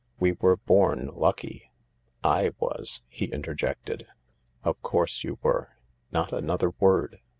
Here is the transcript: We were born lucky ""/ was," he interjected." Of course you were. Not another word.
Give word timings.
We 0.31 0.31
were 0.31 0.57
born 0.57 1.11
lucky 1.13 1.69
""/ 2.09 2.23
was," 2.23 3.03
he 3.07 3.25
interjected." 3.25 4.07
Of 4.63 4.81
course 4.81 5.23
you 5.23 5.37
were. 5.43 5.77
Not 6.11 6.33
another 6.33 6.71
word. 6.79 7.19